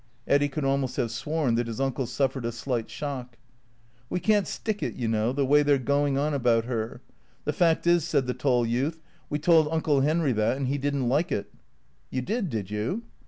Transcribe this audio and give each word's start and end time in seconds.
(Eddy 0.27 0.49
could 0.49 0.65
almost 0.65 0.95
have 0.97 1.11
sworn 1.11 1.53
that 1.53 1.67
his 1.67 1.79
uncle 1.79 2.07
suffered 2.07 2.43
a 2.43 2.51
slight 2.51 2.89
shock. 2.89 3.37
)"We 4.09 4.19
can't 4.19 4.47
stick 4.47 4.81
it, 4.81 4.95
you 4.95 5.07
know, 5.07 5.31
the 5.31 5.45
way 5.45 5.61
they 5.61 5.75
're 5.75 5.77
going 5.77 6.17
on 6.17 6.33
about 6.33 6.65
her. 6.65 7.01
The 7.45 7.53
fact 7.53 7.85
is," 7.85 8.03
said 8.03 8.25
the 8.25 8.33
tall 8.33 8.65
youth," 8.65 8.99
we 9.29 9.37
told 9.37 9.67
Uncle 9.71 10.01
Henry 10.01 10.31
that, 10.31 10.57
and 10.57 10.65
he 10.65 10.79
did 10.79 10.95
n't 10.95 11.07
like 11.07 11.31
it." 11.31 11.53
"You 12.09 12.23
did, 12.23 12.49
did 12.49 12.71
you?" 12.71 13.03